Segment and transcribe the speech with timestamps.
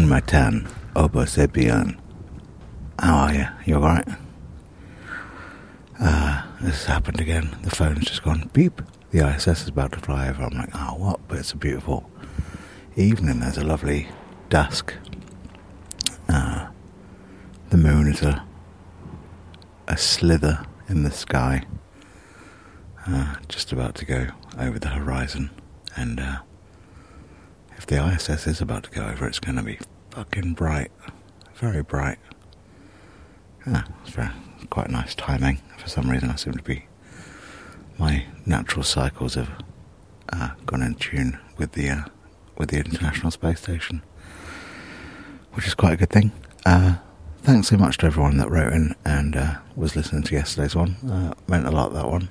[0.00, 1.98] Bon matin, Obo Sebian.
[2.98, 3.46] How are you?
[3.66, 4.08] You alright?
[6.00, 7.54] Uh, this has happened again.
[7.64, 8.80] The phone's just gone beep.
[9.10, 10.44] The ISS is about to fly over.
[10.44, 11.20] I'm like, oh, what?
[11.28, 12.10] But it's a beautiful
[12.96, 13.40] evening.
[13.40, 14.08] There's a lovely
[14.48, 14.94] dusk.
[16.30, 16.68] Uh,
[17.68, 18.42] the moon is a
[19.86, 21.64] a slither in the sky,
[23.06, 25.50] uh, just about to go over the horizon,
[25.94, 26.38] and uh,
[27.80, 29.78] if the ISS is about to go over, it's going to be
[30.10, 30.90] fucking bright,
[31.54, 32.18] very bright.
[33.66, 34.28] Yeah, it's very,
[34.68, 35.62] quite nice timing.
[35.78, 36.84] For some reason, I seem to be
[37.98, 39.48] my natural cycles have
[40.30, 42.04] uh, gone in tune with the uh,
[42.58, 44.02] with the International Space Station,
[45.54, 46.32] which is quite a good thing.
[46.66, 46.96] Uh,
[47.38, 50.96] thanks so much to everyone that wrote in and uh, was listening to yesterday's one.
[51.10, 52.28] Uh, meant a lot that one.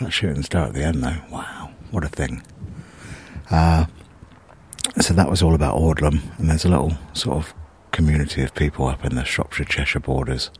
[0.00, 1.18] That shooting star at the end, though.
[1.30, 2.42] Wow, what a thing!
[3.50, 3.84] Uh,
[5.00, 7.54] so that was all about Audlem, and there's a little sort of
[7.90, 10.50] community of people up in the Shropshire Cheshire borders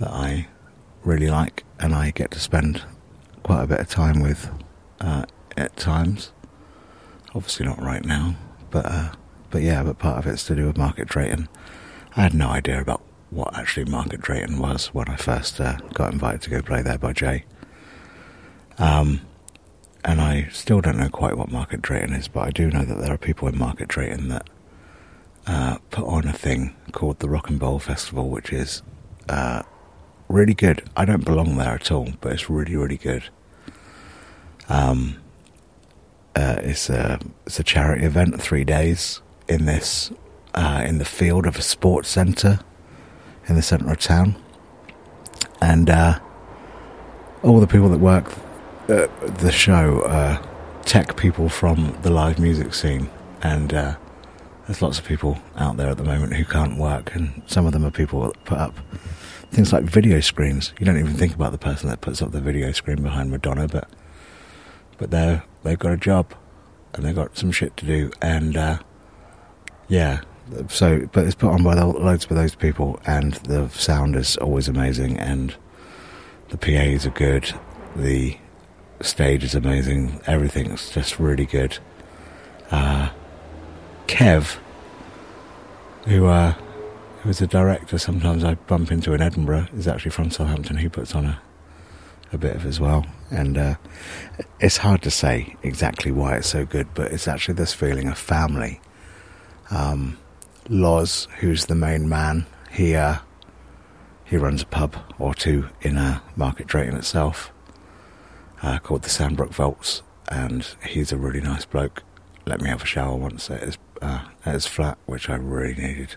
[0.00, 0.48] that I
[1.04, 2.82] really like, and I get to spend
[3.42, 4.50] quite a bit of time with
[5.00, 5.24] uh,
[5.56, 6.32] at times.
[7.34, 8.36] Obviously, not right now,
[8.70, 9.12] but uh,
[9.50, 11.48] but yeah, but part of it's to do with Market Drayton.
[12.16, 16.12] I had no idea about what actually Market Drayton was when I first uh, got
[16.12, 17.44] invited to go play there by Jay.
[18.78, 19.20] Um,
[20.04, 22.98] and I still don't know quite what Market Drayton is, but I do know that
[22.98, 24.48] there are people in Market Drayton that
[25.46, 28.82] uh, put on a thing called the Rock and Bowl Festival, which is
[29.28, 29.62] uh,
[30.28, 30.82] really good.
[30.96, 33.24] I don't belong there at all, but it's really, really good.
[34.68, 35.16] Um,
[36.36, 40.10] uh, it's a it's a charity event, three days in this
[40.54, 42.60] uh, in the field of a sports centre
[43.46, 44.34] in the centre of town,
[45.60, 46.18] and uh,
[47.42, 48.32] all the people that work
[48.88, 49.06] uh,
[49.38, 50.44] the show uh,
[50.84, 53.08] tech people from the live music scene,
[53.42, 53.96] and uh,
[54.66, 57.72] there's lots of people out there at the moment who can't work, and some of
[57.72, 58.74] them are people that put up
[59.50, 60.72] things like video screens.
[60.78, 63.68] You don't even think about the person that puts up the video screen behind Madonna,
[63.68, 63.88] but
[64.98, 66.34] but they they've got a job
[66.92, 68.78] and they've got some shit to do, and uh,
[69.88, 70.20] yeah.
[70.68, 74.68] So, but it's put on by loads of those people, and the sound is always
[74.68, 75.54] amazing, and
[76.50, 77.50] the PAs are good.
[77.96, 78.36] The
[79.00, 80.20] stage is amazing.
[80.26, 81.78] Everything's just really good.
[82.70, 83.10] Uh,
[84.06, 84.58] Kev,
[86.06, 86.54] who uh,
[87.22, 90.76] who is a director, sometimes I bump into in Edinburgh, is actually from Southampton.
[90.78, 91.40] He puts on a
[92.32, 93.74] a bit of as well, and uh,
[94.60, 98.18] it's hard to say exactly why it's so good, but it's actually this feeling of
[98.18, 98.80] family.
[99.70, 100.18] Um,
[100.68, 102.96] Loz, who's the main man, he
[104.24, 107.52] he runs a pub or two in a Market Drayton itself,
[108.64, 112.02] uh, called the Sandbrook Vaults, and he's a really nice bloke.
[112.46, 115.74] Let me have a shower once at his, uh, at his flat, which I really
[115.74, 116.16] needed.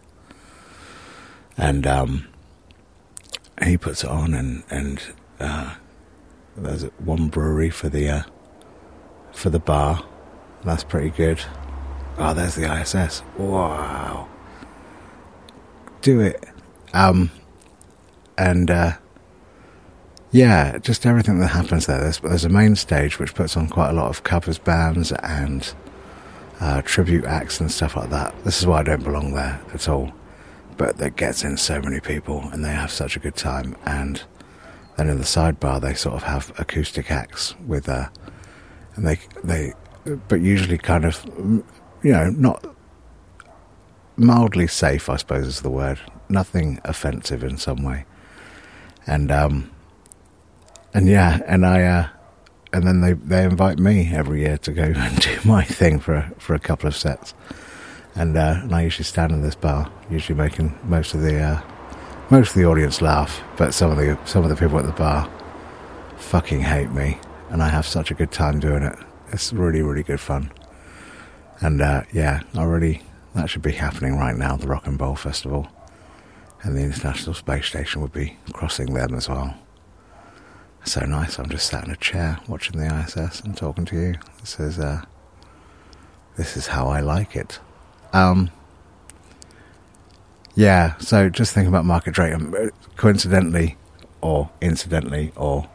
[1.57, 2.27] And um,
[3.63, 5.01] he puts it on, and and
[5.39, 5.75] uh,
[6.55, 8.23] there's one brewery for the uh,
[9.33, 10.05] for the bar.
[10.63, 11.41] That's pretty good.
[12.17, 13.23] Oh, there's the ISS.
[13.37, 14.27] Wow.
[16.01, 16.45] Do it.
[16.93, 17.31] Um,
[18.37, 18.93] and uh,
[20.31, 22.01] yeah, just everything that happens there.
[22.01, 25.73] There's, there's a main stage which puts on quite a lot of covers bands and
[26.59, 28.35] uh, tribute acts and stuff like that.
[28.43, 30.11] This is why I don't belong there at all.
[30.75, 33.75] But that gets in so many people and they have such a good time.
[33.85, 34.21] And
[34.97, 38.09] then in the sidebar, they sort of have acoustic acts with, uh,
[38.95, 39.73] and they, they,
[40.27, 41.23] but usually kind of,
[42.03, 42.75] you know, not
[44.17, 45.99] mildly safe, I suppose is the word.
[46.27, 48.05] Nothing offensive in some way.
[49.05, 49.71] And, um,
[50.93, 52.07] and yeah, and I, uh,
[52.73, 56.15] and then they, they invite me every year to go and do my thing for
[56.15, 57.33] a, for a couple of sets,
[58.15, 61.61] and uh, and I usually stand in this bar, usually making most of the uh,
[62.29, 64.91] most of the audience laugh, but some of the some of the people at the
[64.93, 65.29] bar
[66.17, 67.17] fucking hate me,
[67.49, 68.97] and I have such a good time doing it.
[69.31, 70.51] It's really really good fun,
[71.59, 73.01] and uh, yeah, I really
[73.35, 74.57] that should be happening right now.
[74.57, 75.67] The Rock and Bowl Festival,
[76.63, 79.55] and the International Space Station would be crossing them as well
[80.87, 81.37] so nice.
[81.37, 84.15] I'm just sat in a chair watching the ISS and talking to you.
[84.39, 85.03] This is uh,
[86.37, 87.59] this is how I like it.
[88.13, 88.49] Um,
[90.55, 90.97] yeah.
[90.97, 93.77] So just thinking about Market Drayton, coincidentally,
[94.21, 95.69] or incidentally, or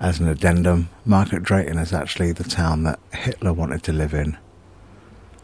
[0.00, 4.38] as an addendum, Market Drayton is actually the town that Hitler wanted to live in.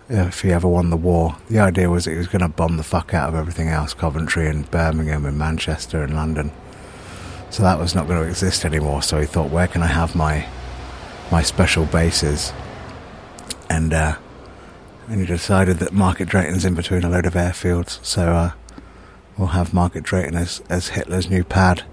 [0.08, 2.76] If he ever won the war, the idea was that he was going to bomb
[2.76, 6.52] the fuck out of everything else Coventry and Birmingham and Manchester and London
[7.54, 9.00] so that was not going to exist anymore.
[9.00, 10.44] So he thought, where can I have my
[11.30, 12.52] my special bases?
[13.70, 14.16] And uh,
[15.06, 18.52] and he decided that Market Drayton's in between a load of airfields, so uh,
[19.38, 21.84] we'll have Market Drayton as, as Hitler's new pad.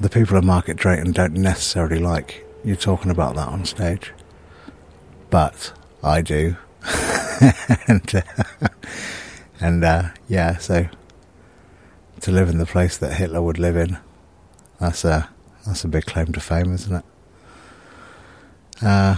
[0.00, 4.14] The people of Market Drayton don't necessarily like you talking about that on stage,
[5.28, 6.56] but I do.
[7.86, 8.68] and uh,
[9.60, 10.88] and uh, yeah, so
[12.20, 13.98] to live in the place that Hitler would live in,
[14.82, 15.28] that's a
[15.64, 17.04] that's a big claim to fame, isn't it?
[18.82, 19.16] Uh,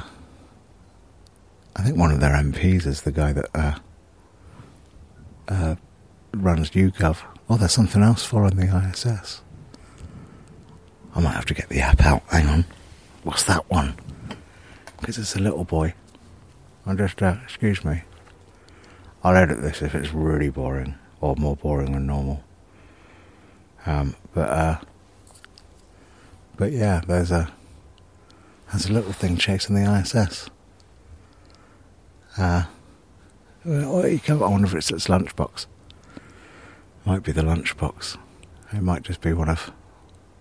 [1.75, 3.78] I think one of their MPs is the guy that uh,
[5.49, 5.76] uh,
[6.34, 7.22] runs YouGov.
[7.49, 9.40] Oh, there's something else for following the ISS.
[11.14, 12.22] I might have to get the app out.
[12.28, 12.64] Hang on.
[13.22, 13.94] What's that one?
[15.00, 15.94] Because it's a little boy.
[16.84, 18.02] I'll just, uh, excuse me.
[19.22, 22.44] I'll edit this if it's really boring, or more boring than normal.
[23.87, 24.78] Um, but, uh,
[26.56, 27.51] but yeah, there's a,
[28.71, 30.49] there's a little thing chasing the ISS.
[32.37, 32.65] Uh,
[33.67, 35.67] I wonder if it's its lunchbox.
[37.05, 38.17] Might be the lunchbox.
[38.73, 39.71] It might just be one of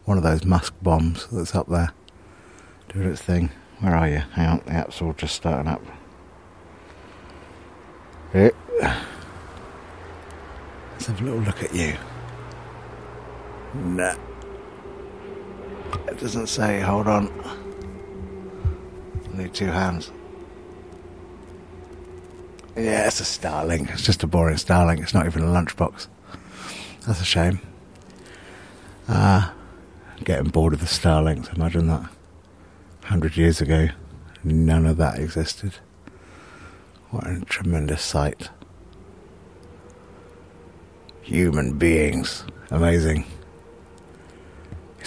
[0.06, 1.92] one of those Musk bombs that's up there
[2.90, 3.52] doing its thing.
[3.80, 4.24] Where are you?
[4.34, 5.82] Hang on, the app's all just starting up.
[8.34, 8.56] Let's
[11.08, 11.96] have a little look at you.
[13.74, 14.16] Nah.
[16.14, 17.28] It doesn't say, hold on.
[19.34, 20.12] I need two hands.
[22.76, 23.92] Yeah, it's a Starlink.
[23.92, 25.02] It's just a boring Starlink.
[25.02, 26.08] It's not even a lunchbox.
[27.08, 27.60] That's a shame.
[29.10, 31.52] Ah, uh, getting bored of the Starlinks.
[31.56, 32.08] Imagine that.
[33.06, 33.88] Hundred years ago,
[34.44, 35.74] none of that existed.
[37.10, 38.50] What a tremendous sight.
[41.24, 42.46] Human beings.
[42.70, 43.26] Amazing.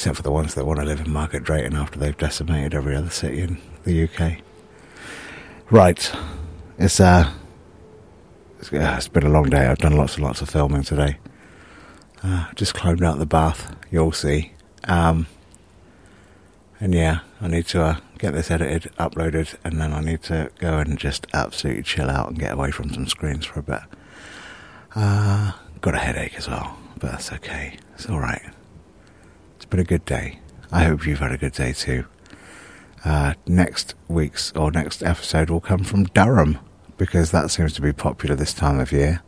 [0.06, 2.94] Except for the ones that want to live in Market Drayton after they've decimated every
[2.94, 4.36] other city in the UK.
[5.68, 6.12] Right.
[6.78, 7.32] It's uh
[8.60, 9.66] it's, uh, it's been a long day.
[9.66, 11.16] I've done lots and lots of filming today.
[12.22, 13.74] Uh, just climbed out the bath.
[13.90, 14.52] You'll see.
[14.84, 15.26] Um,
[16.78, 20.52] and yeah, I need to uh, get this edited, uploaded, and then I need to
[20.60, 23.82] go and just absolutely chill out and get away from some screens for a bit.
[24.94, 25.50] Uh,
[25.80, 27.76] got a headache as well, but that's okay.
[27.96, 28.52] It's all right.
[29.66, 30.38] It's been a good day.
[30.70, 32.04] I hope you've had a good day too.
[33.04, 36.60] Uh, next week's or next episode will come from Durham
[36.96, 39.22] because that seems to be popular this time of year.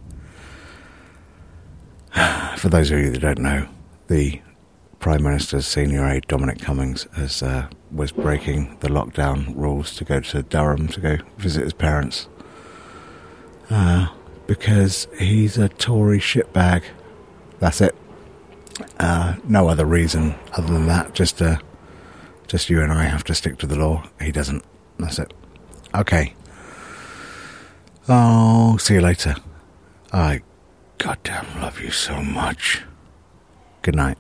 [2.57, 3.67] For those of you that don't know,
[4.07, 4.41] the
[5.01, 10.21] Prime Minister's senior aide Dominic Cummings has uh, was breaking the lockdown rules to go
[10.21, 12.29] to Durham to go visit his parents
[13.71, 14.07] uh,
[14.47, 16.85] because he's a Tory shitbag.
[17.59, 17.97] That's it.
[18.99, 21.15] Uh, no other reason other than that.
[21.15, 21.59] Just uh,
[22.47, 24.05] just you and I have to stick to the law.
[24.21, 24.65] He doesn't.
[24.99, 25.33] That's it.
[25.95, 26.35] Okay.
[28.09, 29.37] Oh, see you later.
[30.13, 30.43] I
[30.99, 32.83] goddamn love you so much.
[33.83, 34.19] Good night.